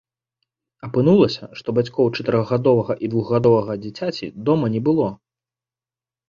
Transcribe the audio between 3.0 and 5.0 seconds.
і двухгадовага дзіцяці дома не